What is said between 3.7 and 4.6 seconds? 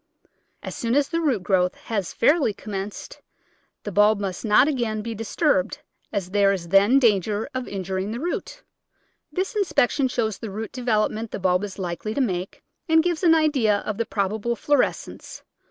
the bulb must